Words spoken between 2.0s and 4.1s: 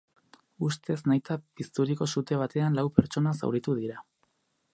sute batean lau pertsona zauritu dira.